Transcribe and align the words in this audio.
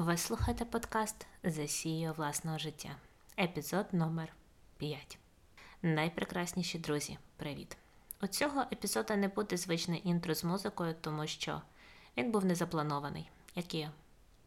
Ви 0.00 0.16
слухаєте 0.16 0.64
подкаст 0.64 1.26
Засію 1.44 2.12
власного 2.12 2.58
життя. 2.58 2.88
Епізод 3.38 3.86
номер 3.92 4.32
5. 4.76 5.18
Найпрекрасніші 5.82 6.78
друзі, 6.78 7.18
привіт! 7.36 7.76
У 8.22 8.26
цього 8.26 8.60
епізоду 8.72 9.16
не 9.16 9.28
буде 9.28 9.56
звичне 9.56 9.96
інтро 9.96 10.34
з 10.34 10.44
музикою, 10.44 10.94
тому 11.00 11.26
що 11.26 11.62
він 12.16 12.32
був 12.32 12.44
незапланований, 12.44 13.30
як 13.54 13.74
і 13.74 13.88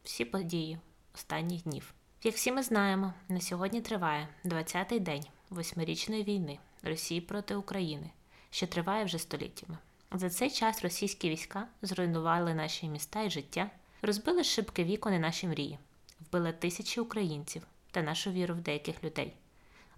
всі 0.03 0.25
події 0.25 0.79
останніх 1.15 1.63
днів. 1.63 1.93
Як 2.23 2.35
всі 2.35 2.51
ми 2.51 2.63
знаємо, 2.63 3.13
на 3.29 3.41
сьогодні 3.41 3.81
триває 3.81 4.27
20-й 4.45 4.99
день 4.99 5.25
восьмирічної 5.49 6.23
війни 6.23 6.59
Росії 6.83 7.21
проти 7.21 7.55
України, 7.55 8.09
що 8.49 8.67
триває 8.67 9.05
вже 9.05 9.19
століттями. 9.19 9.77
За 10.11 10.29
цей 10.29 10.51
час 10.51 10.83
російські 10.83 11.29
війська 11.29 11.67
зруйнували 11.81 12.53
наші 12.53 12.89
міста 12.89 13.21
і 13.21 13.29
життя. 13.29 13.69
Розбили 14.05 14.43
шибки 14.43 14.83
вікон 14.83 15.13
і 15.13 15.19
наші 15.19 15.47
мрії, 15.47 15.79
вбили 16.19 16.53
тисячі 16.53 17.01
українців 17.01 17.67
та 17.91 18.01
нашу 18.01 18.31
віру 18.31 18.55
в 18.55 18.61
деяких 18.61 19.03
людей. 19.03 19.33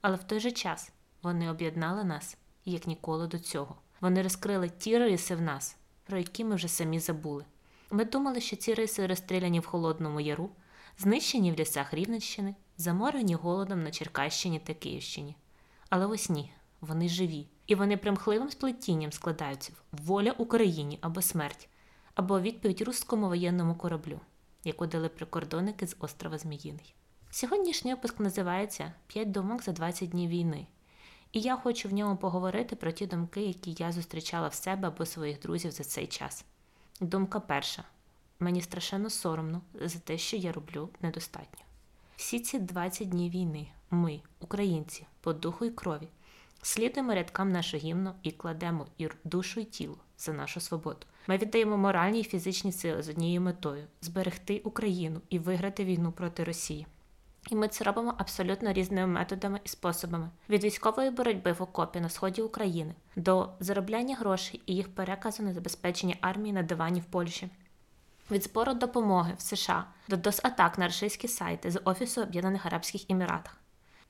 Але 0.02 0.16
в 0.16 0.23
той 0.23 0.39
же 0.39 0.52
час 0.52 0.91
вони 1.21 1.49
об'єднали 1.49 2.03
нас 2.03 2.38
як 2.65 2.88
ніколи 2.88 3.27
до 3.27 3.39
цього. 3.39 3.76
Вони 4.02 4.21
розкрили 4.21 4.70
ті 4.70 4.98
риси 4.98 5.35
в 5.35 5.41
нас, 5.41 5.77
про 6.03 6.17
які 6.17 6.43
ми 6.43 6.55
вже 6.55 6.67
самі 6.67 6.99
забули. 6.99 7.45
Ми 7.91 8.05
думали, 8.05 8.41
що 8.41 8.55
ці 8.55 8.73
риси 8.73 9.07
розстріляні 9.07 9.59
в 9.59 9.65
Холодному 9.65 10.21
Яру, 10.21 10.49
знищені 10.98 11.51
в 11.51 11.59
лісах 11.59 11.93
Рівненщини, 11.93 12.55
заморені 12.77 13.35
голодом 13.35 13.84
на 13.84 13.91
Черкащині 13.91 14.59
та 14.59 14.73
Київщині. 14.73 15.35
Але 15.90 16.05
ось 16.05 16.29
ні, 16.29 16.51
вони 16.81 17.09
живі, 17.09 17.48
і 17.67 17.76
вони 17.76 17.98
примхливим 17.98 18.49
сплетінням 18.49 19.12
складаються 19.12 19.71
в 19.91 20.01
воля 20.01 20.31
Україні 20.31 20.98
або 21.01 21.21
смерть 21.21 21.70
або 22.15 22.39
відповідь 22.39 22.81
руському 22.81 23.27
воєнному 23.27 23.75
кораблю, 23.75 24.19
яку 24.63 24.85
дали 24.87 25.09
прикордонники 25.09 25.87
з 25.87 25.95
острова 25.99 26.37
Зміїний. 26.37 26.95
Сьогоднішній 27.31 27.93
випуск 27.93 28.19
називається 28.19 28.93
П'ять 29.07 29.31
думок 29.31 29.63
за 29.63 29.71
20 29.71 30.09
днів 30.09 30.29
війни, 30.29 30.67
і 31.31 31.41
я 31.41 31.55
хочу 31.55 31.90
в 31.90 31.93
ньому 31.93 32.17
поговорити 32.17 32.75
про 32.75 32.91
ті 32.91 33.07
думки, 33.07 33.41
які 33.41 33.75
я 33.79 33.91
зустрічала 33.91 34.48
в 34.48 34.53
себе 34.53 34.87
або 34.87 35.05
своїх 35.05 35.40
друзів 35.40 35.71
за 35.71 35.84
цей 35.84 36.07
час. 36.07 36.45
Думка 37.01 37.40
перша: 37.40 37.84
мені 38.40 38.62
страшенно 38.62 39.09
соромно 39.09 39.62
за 39.73 39.99
те, 39.99 40.18
що 40.18 40.37
я 40.37 40.51
роблю 40.51 40.90
недостатньо. 41.01 41.63
Всі 42.15 42.40
ці 42.40 42.59
20 42.59 43.09
днів 43.09 43.31
війни, 43.31 43.68
ми, 43.91 44.21
українці, 44.40 45.07
по 45.21 45.34
духу 45.34 45.65
і 45.65 45.70
крові, 45.70 46.07
слідуємо 46.62 47.13
рядкам 47.13 47.49
нашого 47.49 47.84
гімну 47.84 48.13
і 48.23 48.31
кладемо 48.31 48.87
і 48.97 49.09
душу 49.23 49.59
і 49.59 49.63
тіло 49.63 49.97
за 50.18 50.34
нашу 50.34 50.60
свободу. 50.60 51.05
Ми 51.27 51.38
віддаємо 51.38 51.77
моральні 51.77 52.20
і 52.20 52.24
фізичні 52.24 52.71
сили 52.71 53.04
з 53.04 53.10
однією 53.10 53.41
метою 53.41 53.84
зберегти 54.02 54.62
Україну 54.63 55.21
і 55.30 55.40
виграти 55.40 55.85
війну 55.85 56.12
проти 56.12 56.44
Росії. 56.44 56.88
І 57.49 57.55
ми 57.55 57.68
це 57.68 57.84
робимо 57.84 58.13
абсолютно 58.18 58.74
різними 58.74 59.08
методами 59.08 59.60
і 59.63 59.70
способами: 59.70 60.30
від 60.49 60.63
військової 60.63 61.10
боротьби 61.10 61.52
в 61.52 61.62
окопі 61.62 61.99
на 61.99 62.10
сході 62.10 62.41
України 62.41 62.96
до 63.16 63.49
заробляння 63.60 64.16
грошей 64.16 64.62
і 64.66 64.75
їх 64.75 64.96
переказу 64.96 65.44
на 65.44 65.53
забезпечення 65.53 66.16
армії 66.22 66.53
на 66.53 66.63
дивані 66.63 67.00
в 67.00 67.06
Польщі, 67.06 67.50
від 68.31 68.44
збору 68.44 68.74
допомоги 68.74 69.34
в 69.38 69.41
США 69.41 69.86
до 70.08 70.18
досатак 70.18 70.78
на 70.78 70.86
російські 70.86 71.28
сайти 71.28 71.72
з 71.72 71.81
Офісу 71.84 72.22
Об'єднаних 72.22 72.66
Арабських 72.66 73.09
Еміратах. 73.09 73.58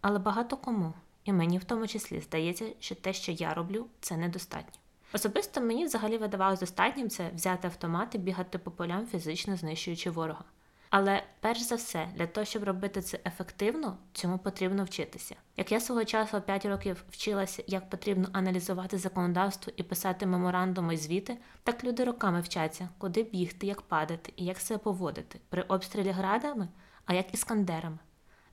Але 0.01 0.19
багато 0.19 0.57
кому, 0.57 0.93
і 1.23 1.33
мені 1.33 1.57
в 1.57 1.63
тому 1.63 1.87
числі, 1.87 2.21
здається, 2.21 2.65
що 2.79 2.95
те, 2.95 3.13
що 3.13 3.31
я 3.31 3.53
роблю, 3.53 3.87
це 4.01 4.17
недостатньо. 4.17 4.79
Особисто 5.15 5.61
мені 5.61 5.85
взагалі 5.85 6.17
видавалось 6.17 6.59
достатнім 6.59 7.09
це 7.09 7.29
взяти 7.35 7.67
автомат 7.67 8.15
і 8.15 8.17
бігати 8.17 8.57
по 8.57 8.71
полям, 8.71 9.07
фізично 9.07 9.55
знищуючи 9.55 10.09
ворога. 10.09 10.43
Але 10.89 11.23
перш 11.39 11.61
за 11.61 11.75
все, 11.75 12.07
для 12.15 12.27
того, 12.27 12.45
щоб 12.45 12.63
робити 12.63 13.01
це 13.01 13.19
ефективно, 13.25 13.97
цьому 14.13 14.37
потрібно 14.37 14.83
вчитися. 14.83 15.35
Як 15.57 15.71
я 15.71 15.79
свого 15.79 16.05
часу 16.05 16.41
5 16.41 16.65
років 16.65 17.03
вчилася, 17.09 17.63
як 17.67 17.89
потрібно 17.89 18.29
аналізувати 18.33 18.97
законодавство 18.97 19.73
і 19.77 19.83
писати 19.83 20.25
меморандуми 20.25 20.93
і 20.93 20.97
звіти, 20.97 21.37
так 21.63 21.83
люди 21.83 22.03
роками 22.03 22.41
вчаться, 22.41 22.89
куди 22.97 23.23
бігти, 23.23 23.67
як 23.67 23.81
падати 23.81 24.33
і 24.35 24.45
як 24.45 24.57
себе 24.57 24.77
поводити 24.77 25.39
при 25.49 25.61
обстрілі 25.61 26.09
градами, 26.09 26.67
а 27.05 27.13
як 27.13 27.33
іскандерами. 27.33 27.97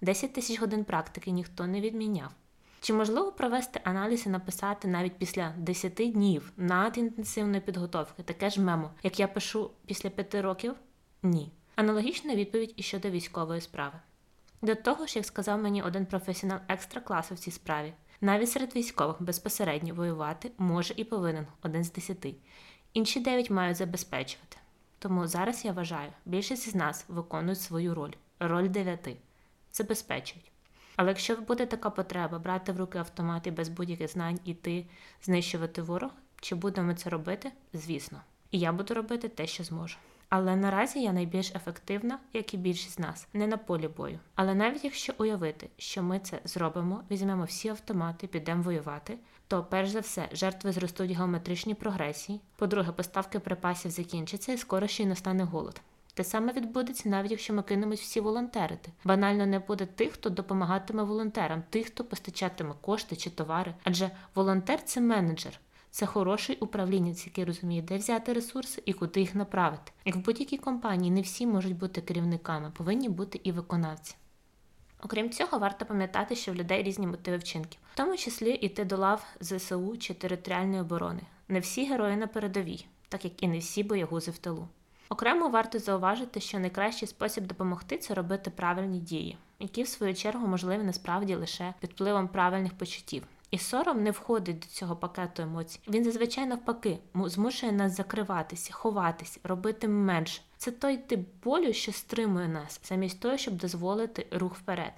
10 0.01 0.33
тисяч 0.33 0.61
годин 0.61 0.85
практики 0.85 1.31
ніхто 1.31 1.67
не 1.67 1.81
відміняв. 1.81 2.31
Чи 2.83 2.93
можливо 2.93 3.33
провести 3.33 3.81
аналіз 3.85 4.27
і 4.27 4.29
написати 4.29 4.89
навіть 4.89 5.17
після 5.19 5.55
10 5.59 5.95
днів 5.95 6.53
надінтенсивної 6.57 7.61
підготовки 7.61 8.23
таке 8.23 8.51
ж 8.51 8.61
мемо, 8.61 8.91
як 9.03 9.21
я 9.21 9.29
пишу 9.29 9.71
після 9.87 10.11
5 10.11 10.35
років? 10.35 10.75
Ні. 11.23 11.53
Аналогічна 11.75 12.35
відповідь 12.35 12.75
і 12.77 12.83
щодо 12.83 13.11
військової 13.11 13.61
справи. 13.61 13.95
До 14.63 14.75
того 14.75 15.07
ж, 15.07 15.19
як 15.19 15.27
сказав 15.27 15.63
мені 15.63 15.83
один 15.83 16.07
професіонал 16.07 16.59
екстра 16.69 17.01
класу 17.01 17.35
в 17.35 17.39
цій 17.39 17.51
справі, 17.51 17.93
навіть 18.21 18.51
серед 18.51 18.77
військових 18.77 19.23
безпосередньо 19.23 19.95
воювати 19.95 20.51
може 20.59 20.95
і 20.97 21.05
повинен 21.05 21.47
один 21.63 21.85
з 21.85 21.93
десяти. 21.93 22.35
Інші 22.95 23.21
дев'ять 23.21 23.51
мають 23.51 23.77
забезпечувати. 23.77 24.57
Тому 24.99 25.27
зараз 25.27 25.65
я 25.65 25.73
вважаю, 25.73 26.13
більшість 26.25 26.71
з 26.71 26.75
нас 26.75 27.05
виконують 27.09 27.61
свою 27.61 27.95
роль 27.95 28.13
роль 28.41 28.69
дев'яти 28.69 29.17
забезпечують. 29.73 30.52
Але 30.97 31.09
якщо 31.09 31.37
буде 31.37 31.67
така 31.67 31.91
потреба 31.91 32.39
брати 32.39 32.73
в 32.73 32.79
руки 32.79 32.99
автомат 32.99 33.47
і 33.47 33.51
без 33.51 33.69
будь-яких 33.69 34.11
знань 34.11 34.39
іти 34.45 34.87
знищувати 35.23 35.83
ворог, 35.83 36.11
чи 36.41 36.55
будемо 36.55 36.95
це 36.95 37.11
робити? 37.11 37.53
Звісно. 37.73 38.21
І 38.51 38.59
я 38.59 38.73
буду 38.73 38.95
робити 38.95 39.29
те, 39.29 39.47
що 39.47 39.65
зможу. 39.65 39.97
Але 40.29 40.57
наразі 40.57 41.03
я 41.03 41.13
найбільш 41.13 41.55
ефективна, 41.55 42.19
як 42.33 42.55
і 42.55 42.57
більшість 42.57 42.95
з 42.95 42.99
нас, 42.99 43.29
не 43.33 43.47
на 43.47 43.57
полі 43.57 43.89
бою. 43.89 44.19
Але 44.35 44.55
навіть 44.55 44.85
якщо 44.85 45.13
уявити, 45.19 45.69
що 45.79 46.03
ми 46.03 46.19
це 46.19 46.41
зробимо, 46.45 47.03
візьмемо 47.11 47.45
всі 47.45 47.69
автомати, 47.69 48.27
підемо 48.27 48.63
воювати, 48.63 49.19
то 49.49 49.65
перш 49.65 49.91
за 49.91 50.01
все 50.01 50.29
жертви 50.33 50.73
зростуть 50.73 51.11
геометричній 51.11 51.75
прогресії. 51.75 52.41
По-друге, 52.57 52.93
поставки 52.93 53.39
припасів 53.39 53.91
закінчаться 53.91 54.53
і 54.53 54.59
скоро 54.59 54.87
ще 54.87 55.03
й 55.03 55.07
настане 55.07 55.45
голод. 55.45 55.81
Те 56.15 56.25
саме 56.25 56.53
відбудеться, 56.53 57.09
навіть 57.09 57.31
якщо 57.31 57.55
ми 57.55 57.63
кинемось 57.63 58.01
всі 58.01 58.21
волонтерити. 58.21 58.93
Банально 59.05 59.47
не 59.47 59.59
буде 59.59 59.87
тих, 59.87 60.13
хто 60.13 60.31
допомагатиме 60.31 61.03
волонтерам, 61.03 61.63
тих, 61.71 61.87
хто 61.87 62.05
постачатиме 62.05 62.75
кошти 62.81 63.17
чи 63.17 63.31
товари. 63.31 63.75
Адже 63.85 64.11
волонтер 64.35 64.83
це 64.83 65.01
менеджер, 65.01 65.61
це 65.91 66.07
хороший 66.07 66.57
управлінець, 66.57 67.27
який 67.27 67.45
розуміє, 67.45 67.83
де 67.83 67.97
взяти 67.97 68.33
ресурси 68.33 68.83
і 68.87 68.93
куди 68.93 69.21
їх 69.21 69.35
направити. 69.35 69.93
Як 70.05 70.17
в 70.17 70.19
будь-якій 70.19 70.59
компанії 70.59 71.11
не 71.11 71.21
всі 71.21 71.47
можуть 71.47 71.77
бути 71.77 72.01
керівниками, 72.01 72.71
повинні 72.71 73.09
бути 73.09 73.41
і 73.45 73.53
виконавці. 73.53 74.15
Окрім 75.05 75.31
цього, 75.31 75.59
варто 75.59 75.87
пам'ятати, 75.87 76.37
що 76.37 76.53
в 76.53 76.55
людей 76.55 76.83
різні 76.83 77.07
мотиви 77.07 77.37
вчинків, 77.37 77.81
в 77.93 77.97
тому 77.97 78.17
числі 78.17 78.51
йти 78.51 78.85
до 78.85 78.97
лав 78.97 79.27
ЗСУ 79.41 79.97
чи 79.97 80.15
територіальної 80.15 80.81
оборони. 80.81 81.21
Не 81.49 81.61
всі 81.61 81.87
герої 81.87 82.17
на 82.17 82.27
передовій, 82.27 82.87
так 83.09 83.25
як 83.25 83.43
і 83.43 83.49
не 83.49 83.59
всі 83.59 83.83
боягузи 83.83 84.31
в 84.31 84.39
тилу. 84.39 84.69
Окремо 85.13 85.49
варто 85.49 85.79
зауважити, 85.79 86.41
що 86.41 86.59
найкращий 86.59 87.09
спосіб 87.09 87.47
допомогти 87.47 87.99
це 87.99 88.15
робити 88.15 88.51
правильні 88.51 88.99
дії, 88.99 89.39
які 89.61 89.83
в 89.83 89.89
свою 89.89 90.15
чергу 90.15 90.47
можливі 90.47 90.83
насправді 90.83 91.35
лише 91.35 91.75
під 91.81 91.91
впливом 91.91 92.29
правильних 92.29 92.73
почуттів. 92.73 93.23
І 93.51 93.59
сором 93.59 94.03
не 94.03 94.11
входить 94.11 94.59
до 94.59 94.67
цього 94.67 94.97
пакету 94.97 95.43
емоцій. 95.43 95.81
Він 95.89 96.05
зазвичай 96.05 96.47
навпаки 96.47 96.99
змушує 97.15 97.73
нас 97.73 97.97
закриватися, 97.97 98.73
ховатися, 98.73 99.41
робити 99.45 99.89
менше. 99.89 100.43
Це 100.57 100.71
той 100.71 100.97
тип 100.97 101.21
болю, 101.45 101.73
що 101.73 101.93
стримує 101.93 102.49
нас, 102.49 102.81
замість 102.85 103.21
того, 103.21 103.37
щоб 103.37 103.55
дозволити 103.55 104.27
рух 104.31 104.57
вперед. 104.57 104.93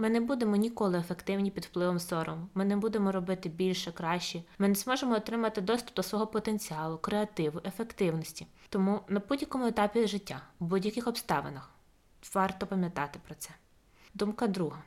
Ми 0.00 0.10
не 0.10 0.20
будемо 0.20 0.56
ніколи 0.56 0.98
ефективні 0.98 1.50
під 1.50 1.64
впливом 1.64 1.98
сорому. 2.00 2.46
Ми 2.54 2.64
не 2.64 2.76
будемо 2.76 3.12
робити 3.12 3.48
більше, 3.48 3.92
краще. 3.92 4.42
Ми 4.58 4.68
не 4.68 4.74
зможемо 4.74 5.14
отримати 5.14 5.60
доступ 5.60 5.94
до 5.94 6.02
свого 6.02 6.26
потенціалу, 6.26 6.98
креативу, 6.98 7.60
ефективності. 7.64 8.46
Тому 8.68 9.00
на 9.08 9.20
будь-якому 9.28 9.66
етапі 9.66 10.06
життя, 10.06 10.42
в 10.60 10.64
будь-яких 10.64 11.06
обставинах, 11.06 11.70
варто 12.34 12.66
пам'ятати 12.66 13.18
про 13.26 13.34
це. 13.34 13.50
Думка 14.14 14.46
друга: 14.46 14.82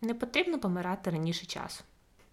не 0.00 0.14
потрібно 0.14 0.58
помирати 0.58 1.10
раніше 1.10 1.46
часу. 1.46 1.84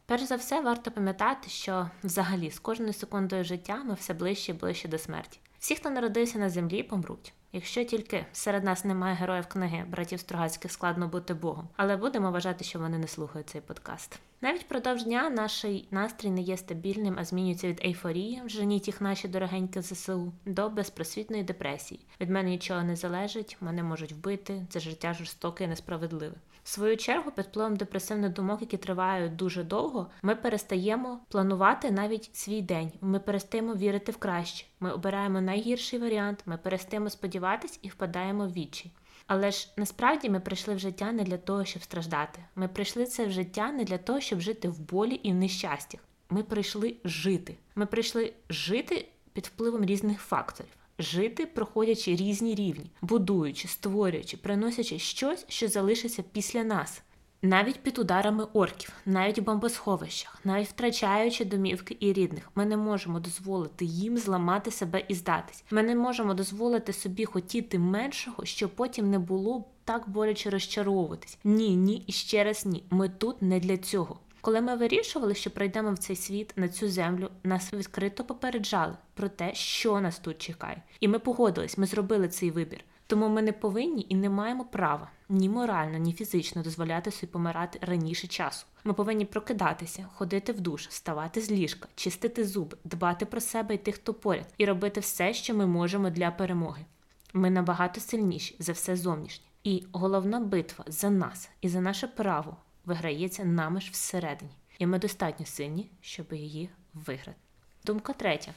Перш 0.06 0.24
за 0.24 0.36
все, 0.36 0.62
варто 0.62 0.91
пам'ятати, 0.91 1.50
що 1.50 1.89
взагалі 2.03 2.51
з 2.51 2.59
кожною 2.59 2.94
секундою 2.94 3.44
життя 3.44 3.83
ми 3.83 3.94
все 3.94 4.13
ближче 4.13 4.51
і 4.51 4.56
ближче 4.56 4.88
до 4.88 4.97
смерті. 4.97 5.39
Всі, 5.59 5.75
хто 5.75 5.89
народився 5.89 6.39
на 6.39 6.50
землі, 6.50 6.83
помруть. 6.83 7.33
Якщо 7.55 7.83
тільки 7.83 8.25
серед 8.31 8.63
нас 8.63 8.85
немає 8.85 9.15
героїв 9.15 9.47
книги 9.47 9.85
братів 9.88 10.19
Стругацьких 10.19 10.71
складно 10.71 11.07
бути 11.07 11.33
Богом, 11.33 11.67
але 11.75 11.97
будемо 11.97 12.31
вважати, 12.31 12.63
що 12.63 12.79
вони 12.79 12.97
не 12.97 13.07
слухають 13.07 13.50
цей 13.50 13.61
подкаст. 13.61 14.19
Навіть 14.43 14.61
впродовж 14.61 15.03
дня 15.03 15.29
наш 15.29 15.65
настрій 15.91 16.29
не 16.29 16.41
є 16.41 16.57
стабільним, 16.57 17.15
а 17.19 17.25
змінюється 17.25 17.67
від 17.67 17.81
ейфорії, 17.85 18.41
женіть 18.45 18.87
їх 18.87 19.01
наші 19.01 19.27
дорогенькі 19.27 19.81
ЗСУ, 19.81 20.33
до 20.45 20.69
безпросвітної 20.69 21.43
депресії. 21.43 21.99
Від 22.21 22.29
мене 22.29 22.49
нічого 22.49 22.83
не 22.83 22.95
залежить, 22.95 23.57
мене 23.61 23.83
можуть 23.83 24.11
вбити, 24.11 24.65
це 24.69 24.79
життя 24.79 25.13
жорстоке 25.13 25.63
і 25.63 25.67
несправедливе. 25.67 26.35
В 26.63 26.69
свою 26.69 26.97
чергу, 26.97 27.31
під 27.31 27.45
впливом 27.45 27.75
депресивних 27.75 28.33
думок, 28.33 28.61
які 28.61 28.77
тривають 28.77 29.35
дуже 29.35 29.63
довго, 29.63 30.07
ми 30.21 30.35
перестаємо 30.35 31.19
планувати 31.27 31.91
навіть 31.91 32.29
свій 32.33 32.61
день. 32.61 32.91
Ми 33.01 33.19
перестаємо 33.19 33.75
вірити 33.75 34.11
в 34.11 34.17
краще. 34.17 34.65
Ми 34.79 34.91
обираємо 34.91 35.41
найгірший 35.41 35.99
варіант, 35.99 36.43
ми 36.45 36.57
перестаємо 36.57 37.09
сподіватись 37.09 37.79
і 37.81 37.87
впадаємо 37.87 38.47
в 38.47 38.53
відчай. 38.53 38.91
Але 39.27 39.51
ж 39.51 39.69
насправді 39.77 40.29
ми 40.29 40.39
прийшли 40.39 40.75
в 40.75 40.79
життя 40.79 41.11
не 41.11 41.23
для 41.23 41.37
того, 41.37 41.65
щоб 41.65 41.83
страждати. 41.83 42.39
Ми 42.55 42.67
прийшли 42.67 43.05
це 43.05 43.25
в 43.25 43.31
життя 43.31 43.71
не 43.71 43.83
для 43.83 43.97
того, 43.97 44.19
щоб 44.19 44.39
жити 44.39 44.69
в 44.69 44.79
болі 44.79 45.15
і 45.15 45.31
в 45.31 45.35
нещастях. 45.35 46.01
Ми 46.29 46.43
прийшли 46.43 46.95
жити. 47.03 47.57
Ми 47.75 47.85
прийшли 47.85 48.33
жити 48.49 49.07
під 49.33 49.45
впливом 49.45 49.85
різних 49.85 50.21
факторів. 50.21 50.71
Жити, 50.99 51.45
проходячи 51.45 52.15
різні 52.15 52.55
рівні, 52.55 52.91
будуючи, 53.01 53.67
створюючи, 53.67 54.37
приносячи 54.37 54.99
щось, 54.99 55.45
що 55.47 55.67
залишиться 55.67 56.23
після 56.31 56.63
нас. 56.63 57.01
Навіть 57.45 57.79
під 57.79 57.99
ударами 57.99 58.43
орків, 58.53 58.93
навіть 59.05 59.39
в 59.39 59.41
бомбосховищах, 59.41 60.39
навіть 60.43 60.67
втрачаючи 60.67 61.45
домівки 61.45 61.97
і 61.99 62.13
рідних, 62.13 62.51
ми 62.55 62.65
не 62.65 62.77
можемо 62.77 63.19
дозволити 63.19 63.85
їм 63.85 64.17
зламати 64.17 64.71
себе 64.71 65.03
і 65.07 65.15
здатись. 65.15 65.63
Ми 65.71 65.83
не 65.83 65.95
можемо 65.95 66.33
дозволити 66.33 66.93
собі 66.93 67.25
хотіти 67.25 67.79
меншого, 67.79 68.45
щоб 68.45 68.69
потім 68.75 69.09
не 69.09 69.19
було 69.19 69.65
так 69.83 70.09
боляче 70.09 70.49
розчаровуватись. 70.49 71.37
Ні, 71.43 71.75
ні 71.75 72.03
і 72.07 72.11
ще 72.11 72.43
раз 72.43 72.65
ні. 72.65 72.83
Ми 72.89 73.09
тут 73.09 73.41
не 73.41 73.59
для 73.59 73.77
цього. 73.77 74.19
Коли 74.41 74.61
ми 74.61 74.75
вирішували, 74.75 75.35
що 75.35 75.51
прийдемо 75.51 75.93
в 75.93 75.97
цей 75.97 76.15
світ 76.15 76.53
на 76.55 76.67
цю 76.67 76.89
землю, 76.89 77.29
нас 77.43 77.73
відкрито 77.73 78.23
попереджали 78.23 78.93
про 79.13 79.29
те, 79.29 79.53
що 79.53 80.01
нас 80.01 80.19
тут 80.19 80.37
чекає, 80.37 80.81
і 80.99 81.07
ми 81.07 81.19
погодились, 81.19 81.77
ми 81.77 81.85
зробили 81.85 82.27
цей 82.27 82.51
вибір. 82.51 82.83
Тому 83.07 83.29
ми 83.29 83.41
не 83.41 83.51
повинні 83.51 84.05
і 84.09 84.15
не 84.15 84.29
маємо 84.29 84.65
права 84.65 85.11
ні 85.29 85.50
морально, 85.50 85.97
ні 85.97 86.13
фізично 86.13 86.63
дозволяти 86.63 87.11
собі 87.11 87.31
помирати 87.31 87.79
раніше 87.81 88.27
часу. 88.27 88.65
Ми 88.83 88.94
повинні 88.94 89.25
прокидатися, 89.25 90.09
ходити 90.15 90.51
в 90.51 90.61
душ, 90.61 90.88
вставати 90.88 91.41
з 91.41 91.51
ліжка, 91.51 91.88
чистити 91.95 92.45
зуби, 92.45 92.77
дбати 92.83 93.25
про 93.25 93.41
себе 93.41 93.75
і 93.75 93.77
тих, 93.77 93.95
хто 93.95 94.13
поряд, 94.13 94.53
і 94.57 94.65
робити 94.65 95.00
все, 95.00 95.33
що 95.33 95.53
ми 95.53 95.67
можемо 95.67 96.09
для 96.09 96.31
перемоги. 96.31 96.85
Ми 97.33 97.50
набагато 97.50 98.01
сильніші 98.01 98.55
за 98.59 98.71
все 98.71 98.95
зовнішнє. 98.95 99.45
І 99.63 99.83
головна 99.91 100.39
битва 100.39 100.85
за 100.88 101.09
нас 101.09 101.50
і 101.61 101.69
за 101.69 101.81
наше 101.81 102.07
право 102.07 102.57
виграється 102.85 103.45
нами 103.45 103.81
ж 103.81 103.89
всередині, 103.91 104.51
і 104.79 104.85
ми 104.85 105.00
достатньо 105.00 105.45
сильні, 105.45 105.89
щоб 106.01 106.33
її 106.33 106.69
виграти. 106.94 107.39
Думка 107.85 108.13
третя. 108.13 108.53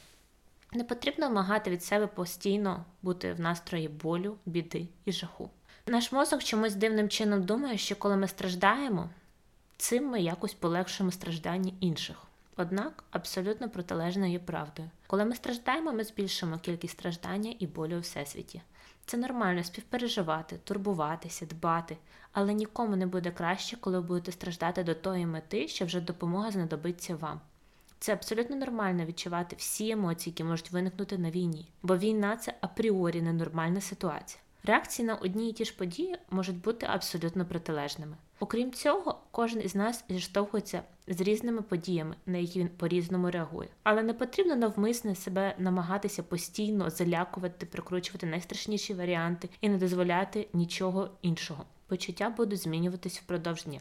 Не 0.73 0.85
потрібно 0.85 1.29
вимагати 1.29 1.71
від 1.71 1.85
себе 1.85 2.07
постійно 2.07 2.85
бути 3.03 3.33
в 3.33 3.41
настрої 3.41 3.89
болю, 3.89 4.37
біди 4.47 4.89
і 5.05 5.13
жаху. 5.13 5.51
Наш 5.87 6.13
мозок 6.13 6.45
чомусь 6.45 6.75
дивним 6.75 7.09
чином 7.09 7.43
думає, 7.43 7.79
що 7.79 7.97
коли 7.97 8.17
ми 8.17 8.29
страждаємо, 8.29 9.09
цим 9.77 10.09
ми 10.09 10.21
якось 10.21 10.55
полегшуємо 10.55 11.13
страждання 11.13 11.73
інших. 11.81 12.17
Однак 12.57 13.05
абсолютно 13.11 13.71
протилежною 13.71 14.33
є 14.33 14.39
правдою. 14.39 14.91
Коли 15.07 15.25
ми 15.25 15.35
страждаємо, 15.35 15.93
ми 15.93 16.05
збільшимо 16.05 16.59
кількість 16.59 16.99
страждання 16.99 17.55
і 17.59 17.67
болю 17.67 17.97
у 17.97 18.01
всесвіті. 18.01 18.63
Це 19.07 19.17
нормально 19.17 19.65
співпереживати, 19.65 20.59
турбуватися, 20.65 21.47
дбати, 21.47 21.97
але 22.33 22.55
нікому 22.55 22.97
не 22.97 23.07
буде 23.07 23.31
краще, 23.31 23.77
коли 23.77 24.01
ви 24.01 24.07
будете 24.07 24.33
страждати 24.33 24.85
до 24.85 24.95
тої 24.95 25.27
мети, 25.27 25.69
що 25.69 25.85
вже 25.85 26.01
допомога 26.01 26.51
знадобиться 26.51 27.17
вам. 27.17 27.41
Це 27.99 28.13
абсолютно 28.13 28.57
нормально 28.57 29.05
відчувати 29.05 29.57
всі 29.59 29.91
емоції, 29.91 30.33
які 30.33 30.45
можуть 30.45 30.71
виникнути 30.71 31.19
на 31.19 31.31
війні, 31.31 31.69
бо 31.83 31.97
війна 31.97 32.37
це 32.37 32.55
апріорі 32.61 33.23
ненормальна 33.23 33.81
ситуація. 33.81 34.43
Реакції 34.65 35.07
на 35.07 35.15
одні 35.15 35.51
і 35.51 35.53
ті 35.53 35.65
ж 35.65 35.77
події 35.77 36.17
можуть 36.31 36.61
бути 36.61 36.87
абсолютно 36.91 37.45
протилежними. 37.45 38.17
Окрім 38.41 38.73
цього, 38.73 39.21
кожен 39.31 39.63
із 39.63 39.75
нас 39.75 40.05
зіштовхується 40.09 40.83
з 41.09 41.21
різними 41.21 41.63
подіями, 41.63 42.17
на 42.27 42.39
які 42.39 42.61
він 42.61 42.69
по-різному 42.69 43.31
реагує. 43.31 43.69
Але 43.83 44.03
не 44.03 44.15
потрібно 44.15 44.57
навмисне 44.57 45.15
себе 45.15 45.55
намагатися 45.59 46.23
постійно 46.23 46.91
залякувати, 46.91 47.67
прикручувати 47.67 48.27
найстрашніші 48.27 48.95
варіанти 48.95 49.49
і 49.61 49.69
не 49.69 49.79
дозволяти 49.79 50.49
нічого 50.53 51.11
іншого. 51.23 51.65
Почуття 51.87 52.31
будуть 52.31 52.61
змінюватись 52.61 53.19
впродовж 53.19 53.65
дня. 53.65 53.81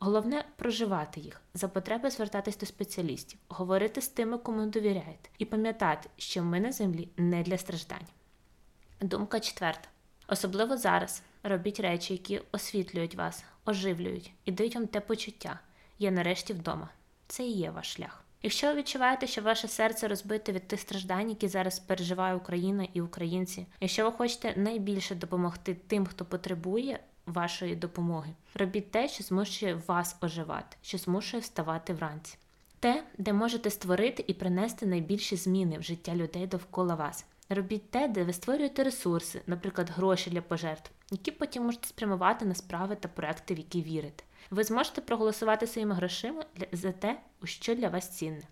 Головне 0.00 0.44
проживати 0.56 1.20
їх, 1.20 1.40
за 1.54 1.68
потреби 1.68 2.10
звертатись 2.10 2.58
до 2.58 2.66
спеціалістів, 2.66 3.38
говорити 3.48 4.00
з 4.00 4.08
тими, 4.08 4.38
кому 4.38 4.66
довіряєте, 4.66 5.30
і 5.38 5.44
пам'ятати, 5.44 6.08
що 6.16 6.42
ми 6.42 6.60
на 6.60 6.72
землі 6.72 7.08
не 7.16 7.42
для 7.42 7.58
страждань. 7.58 8.06
Думка 9.00 9.40
четверта. 9.40 9.88
Особливо 10.28 10.76
зараз 10.76 11.22
робіть 11.42 11.80
речі, 11.80 12.12
які 12.12 12.40
освітлюють 12.52 13.14
вас, 13.14 13.44
оживлюють 13.64 14.32
і 14.44 14.52
дають 14.52 14.74
вам 14.74 14.86
те 14.86 15.00
почуття. 15.00 15.60
Я 15.98 16.10
нарешті 16.10 16.52
вдома. 16.52 16.88
Це 17.26 17.44
і 17.44 17.52
є 17.52 17.70
ваш 17.70 17.92
шлях. 17.92 18.24
Якщо 18.42 18.66
ви 18.66 18.74
відчуваєте, 18.74 19.26
що 19.26 19.42
ваше 19.42 19.68
серце 19.68 20.08
розбите 20.08 20.52
від 20.52 20.68
тих 20.68 20.80
страждань, 20.80 21.28
які 21.28 21.48
зараз 21.48 21.78
переживає 21.78 22.34
Україна 22.34 22.88
і 22.94 23.00
українці, 23.00 23.66
якщо 23.80 24.04
ви 24.04 24.12
хочете 24.12 24.54
найбільше 24.56 25.14
допомогти 25.14 25.76
тим, 25.86 26.06
хто 26.06 26.24
потребує 26.24 27.00
вашої 27.32 27.76
допомоги, 27.76 28.30
робіть 28.54 28.90
те, 28.90 29.08
що 29.08 29.24
змушує 29.24 29.82
вас 29.86 30.16
оживати, 30.20 30.76
що 30.82 30.98
змушує 30.98 31.40
вставати 31.40 31.94
вранці. 31.94 32.38
Те, 32.80 33.04
де 33.18 33.32
можете 33.32 33.70
створити 33.70 34.24
і 34.26 34.34
принести 34.34 34.86
найбільші 34.86 35.36
зміни 35.36 35.78
в 35.78 35.82
життя 35.82 36.14
людей 36.14 36.46
довкола 36.46 36.94
вас. 36.94 37.24
Робіть 37.48 37.90
те, 37.90 38.08
де 38.08 38.24
ви 38.24 38.32
створюєте 38.32 38.84
ресурси, 38.84 39.40
наприклад, 39.46 39.90
гроші 39.90 40.30
для 40.30 40.42
пожертв, 40.42 40.90
які 41.10 41.30
потім 41.30 41.64
можете 41.64 41.88
спрямувати 41.88 42.44
на 42.44 42.54
справи 42.54 42.96
та 42.96 43.08
проекти, 43.08 43.54
в 43.54 43.58
які 43.58 43.82
вірите. 43.82 44.24
Ви 44.50 44.64
зможете 44.64 45.00
проголосувати 45.00 45.66
своїми 45.66 45.94
грошима 45.94 46.44
за 46.72 46.92
те, 46.92 47.20
у 47.42 47.46
що 47.46 47.74
для 47.74 47.88
вас 47.88 48.16
цінне. 48.16 48.42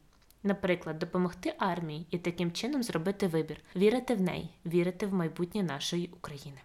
Наприклад, 0.42 0.98
допомогти 0.98 1.54
армії 1.58 2.06
і 2.10 2.18
таким 2.18 2.52
чином 2.52 2.82
зробити 2.82 3.26
вибір, 3.26 3.56
вірити 3.76 4.14
в 4.14 4.20
неї, 4.20 4.50
вірити 4.66 5.06
в 5.06 5.14
майбутнє 5.14 5.62
нашої 5.62 6.06
України. 6.06 6.58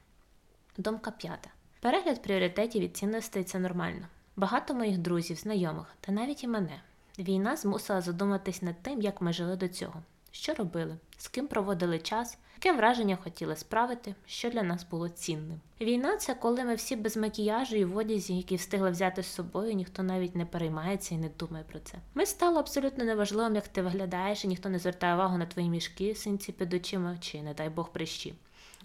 Думка 0.77 1.11
п'ята. 1.11 1.49
Перегляд 1.81 2.21
пріоритетів 2.21 2.83
і 2.83 2.87
цінностей 2.87 3.43
це 3.43 3.59
нормально. 3.59 4.07
Багато 4.35 4.73
моїх 4.73 4.97
друзів, 4.97 5.37
знайомих 5.37 5.85
та 6.01 6.11
навіть 6.11 6.43
і 6.43 6.47
мене. 6.47 6.81
Війна 7.19 7.55
змусила 7.55 8.01
задуматись 8.01 8.61
над 8.61 8.83
тим, 8.83 9.01
як 9.01 9.21
ми 9.21 9.33
жили 9.33 9.55
до 9.55 9.67
цього, 9.67 10.03
що 10.31 10.53
робили, 10.53 10.97
з 11.17 11.27
ким 11.27 11.47
проводили 11.47 11.99
час, 11.99 12.37
яке 12.55 12.77
враження 12.77 13.17
хотіли 13.23 13.55
справити, 13.55 14.15
що 14.25 14.49
для 14.49 14.63
нас 14.63 14.85
було 14.91 15.09
цінним. 15.09 15.59
Війна 15.81 16.17
це 16.17 16.33
коли 16.33 16.63
ми 16.63 16.75
всі 16.75 16.95
без 16.95 17.17
макіяжу 17.17 17.75
і 17.75 17.85
в 17.85 17.97
одязі, 17.97 18.37
які 18.37 18.55
встигли 18.55 18.91
взяти 18.91 19.23
з 19.23 19.27
собою, 19.33 19.73
ніхто 19.73 20.03
навіть 20.03 20.35
не 20.35 20.45
переймається 20.45 21.15
і 21.15 21.17
не 21.17 21.29
думає 21.39 21.63
про 21.69 21.79
це. 21.79 21.97
Ми 22.13 22.25
стало 22.25 22.59
абсолютно 22.59 23.03
неважливим, 23.03 23.55
як 23.55 23.67
ти 23.67 23.81
виглядаєш, 23.81 24.45
і 24.45 24.47
ніхто 24.47 24.69
не 24.69 24.79
звертає 24.79 25.15
увагу 25.15 25.37
на 25.37 25.45
твої 25.45 25.69
мішки, 25.69 26.15
синці 26.15 26.51
під 26.51 26.73
очима, 26.73 27.17
чи, 27.19 27.41
не 27.41 27.53
дай 27.53 27.69
Бог, 27.69 27.91
прищі. 27.91 28.33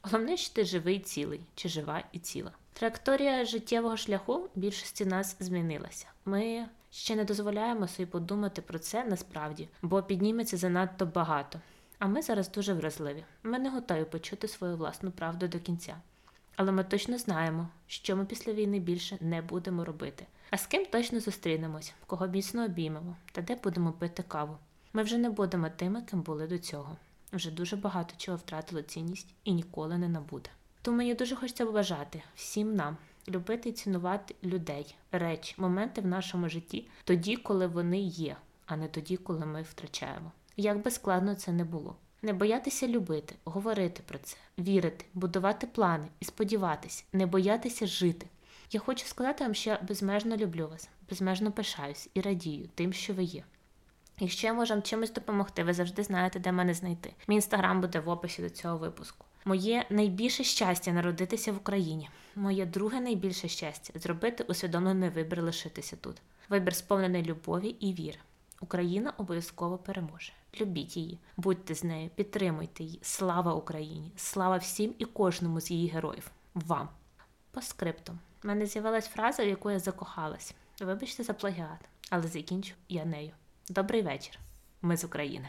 Головне, 0.03 0.37
що 0.37 0.55
ти 0.55 0.65
живий 0.65 0.99
цілий, 0.99 1.41
чи 1.55 1.69
жива 1.69 2.03
і 2.13 2.19
ціла. 2.19 2.53
Траєкторія 2.79 3.45
життєвого 3.45 3.97
шляху 3.97 4.49
більшості 4.55 5.05
нас 5.05 5.37
змінилася. 5.41 6.07
Ми 6.25 6.67
ще 6.91 7.17
не 7.17 7.25
дозволяємо 7.25 7.89
собі 7.89 8.07
подумати 8.07 8.63
про 8.63 8.79
це 8.79 9.05
насправді, 9.05 9.69
бо 9.83 10.03
підніметься 10.03 10.57
занадто 10.57 11.07
багато. 11.07 11.61
А 11.99 12.07
ми 12.07 12.23
зараз 12.23 12.51
дуже 12.51 12.75
вразливі. 12.75 13.25
Ми 13.43 13.59
не 13.59 13.71
готові 13.71 14.05
почути 14.05 14.49
свою 14.49 14.77
власну 14.77 15.11
правду 15.11 15.49
до 15.49 15.61
кінця. 15.61 15.97
Але 16.57 16.73
ми 16.73 16.85
точно 16.85 17.19
знаємо, 17.19 17.69
що 17.87 18.17
ми 18.17 18.25
після 18.25 18.53
війни 18.53 18.79
більше 18.79 19.19
не 19.21 19.43
будемо 19.43 19.85
робити. 19.85 20.27
А 20.51 20.57
з 20.57 20.67
ким 20.67 20.87
точно 20.87 21.21
зустрінемось, 21.21 21.95
кого 22.07 22.27
міцно 22.27 22.65
обіймемо 22.65 23.17
та 23.33 23.43
де 23.43 23.55
будемо 23.55 23.93
пити 23.93 24.25
каву. 24.29 24.57
Ми 24.93 25.03
вже 25.03 25.19
не 25.19 25.31
будемо 25.31 25.69
тими, 25.69 26.03
ким 26.03 26.23
були 26.23 26.47
до 26.47 26.59
цього. 26.59 26.97
Вже 27.33 27.51
дуже 27.51 27.77
багато 27.77 28.15
чого 28.17 28.37
втратило 28.37 28.83
цінність 28.83 29.35
і 29.45 29.53
ніколи 29.53 29.99
не 29.99 30.09
набуде. 30.09 30.51
Тому 30.87 30.99
мені 30.99 31.15
дуже 31.15 31.37
хочеться 31.37 31.67
побажати 31.67 32.23
всім 32.35 32.75
нам 32.75 32.97
любити 33.29 33.69
і 33.69 33.73
цінувати 33.73 34.35
людей, 34.45 34.95
речі, 35.13 35.55
моменти 35.59 36.01
в 36.01 36.07
нашому 36.07 36.49
житті 36.49 36.89
тоді, 37.05 37.37
коли 37.37 37.67
вони 37.67 38.01
є, 38.01 38.37
а 38.67 38.77
не 38.77 38.89
тоді, 38.89 39.17
коли 39.17 39.47
ми 39.47 39.63
втрачаємо. 39.63 40.33
Як 40.57 40.83
би 40.83 40.91
складно 40.91 41.35
це 41.35 41.53
не 41.53 41.65
було. 41.65 41.97
Не 42.23 42.33
боятися 42.33 42.89
любити, 42.89 43.35
говорити 43.45 44.03
про 44.07 44.19
це, 44.19 44.37
вірити, 44.59 45.05
будувати 45.15 45.67
плани 45.67 46.07
і 46.21 46.25
сподіватися, 46.25 47.05
не 47.13 47.27
боятися 47.27 47.87
жити. 47.87 48.27
Я 48.71 48.81
хочу 48.81 49.07
сказати 49.07 49.45
вам, 49.45 49.55
що 49.55 49.71
я 49.71 49.79
безмежно 49.89 50.37
люблю 50.37 50.69
вас, 50.69 50.89
безмежно 51.11 51.53
пишаюсь 51.53 52.09
і 52.15 52.21
радію 52.21 52.69
тим, 52.75 52.93
що 52.93 53.15
ви 53.15 53.25
є. 53.25 53.45
Якщо 54.21 54.47
я 54.47 54.53
можу 54.53 54.75
вам 54.75 54.83
чимось 54.83 55.13
допомогти, 55.13 55.65
ви 55.65 55.73
завжди 55.73 56.03
знаєте, 56.03 56.39
де 56.39 56.53
мене 56.53 56.75
знайти. 56.75 57.15
Мій 57.29 57.35
інстаграм 57.35 57.81
буде 57.81 58.01
в 58.01 58.09
описі 58.09 58.43
до 58.43 58.51
цього 58.51 58.79
випуску. 58.79 59.27
Моє 59.49 59.87
найбільше 59.91 60.45
щастя 60.45 60.93
народитися 60.93 61.53
в 61.53 61.57
Україні. 61.57 62.11
Моє 62.35 62.67
друге 62.67 63.01
найбільше 63.01 63.49
щастя 63.49 63.99
зробити 63.99 64.45
усвідомлений 64.45 65.11
вибір 65.11 65.43
лишитися 65.43 65.97
тут. 65.97 66.17
Вибір 66.49 66.75
сповнений 66.75 67.23
любові 67.23 67.69
і 67.69 67.93
віри. 67.93 68.19
Україна 68.61 69.13
обов'язково 69.19 69.79
переможе. 69.79 70.33
Любіть 70.61 70.97
її, 70.97 71.19
будьте 71.37 71.75
з 71.75 71.85
нею, 71.85 72.11
підтримуйте 72.15 72.85
її. 72.85 72.99
Слава 73.03 73.55
Україні! 73.55 74.13
Слава 74.17 74.57
всім 74.57 74.95
і 74.99 75.05
кожному 75.05 75.61
з 75.61 75.71
її 75.71 75.89
героїв. 75.89 76.31
Вам! 76.55 76.89
По 77.51 77.63
скрипту. 77.63 78.19
У 78.45 78.49
мене 78.49 78.67
з'явилась 78.67 79.09
фраза, 79.09 79.45
в 79.45 79.49
яку 79.49 79.71
я 79.71 79.79
закохалась. 79.79 80.55
Вибачте 80.81 81.23
за 81.23 81.33
плагіат, 81.33 81.81
але 82.11 82.23
закінчу 82.23 82.75
я 82.89 83.05
нею. 83.05 83.31
Добрий 83.69 84.03
вечір. 84.03 84.39
Ми 84.83 84.97
з 84.97 85.05
України. 85.05 85.49